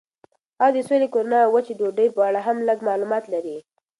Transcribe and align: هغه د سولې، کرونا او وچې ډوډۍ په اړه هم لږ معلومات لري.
هغه 0.61 0.71
د 0.75 0.77
سولې، 0.87 1.07
کرونا 1.13 1.39
او 1.43 1.51
وچې 1.55 1.73
ډوډۍ 1.79 2.07
په 2.15 2.21
اړه 2.27 2.39
هم 2.47 2.57
لږ 2.67 2.79
معلومات 2.89 3.23
لري. 3.33 3.57